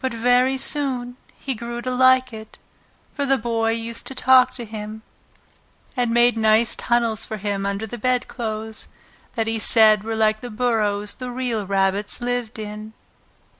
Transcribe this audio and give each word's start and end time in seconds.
But 0.00 0.12
very 0.12 0.58
soon 0.58 1.16
he 1.38 1.54
grew 1.54 1.80
to 1.82 1.90
like 1.92 2.32
it, 2.32 2.58
for 3.12 3.24
the 3.24 3.38
Boy 3.38 3.70
used 3.70 4.04
to 4.08 4.14
talk 4.16 4.52
to 4.54 4.64
him, 4.64 5.02
and 5.96 6.10
made 6.10 6.36
nice 6.36 6.74
tunnels 6.74 7.24
for 7.24 7.36
him 7.36 7.64
under 7.64 7.86
the 7.86 7.96
bedclothes 7.96 8.88
that 9.36 9.46
he 9.46 9.60
said 9.60 10.02
were 10.02 10.16
like 10.16 10.40
the 10.40 10.50
burrows 10.50 11.14
the 11.14 11.30
real 11.30 11.68
rabbits 11.68 12.20
lived 12.20 12.58
in. 12.58 12.94